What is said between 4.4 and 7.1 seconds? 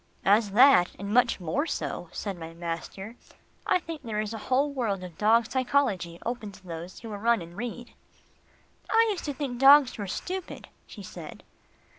whole world of dog psychology open to those who